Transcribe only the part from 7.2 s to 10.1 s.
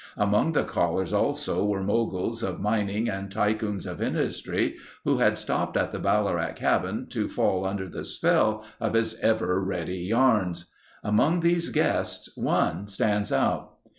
fall under the spell of his ever ready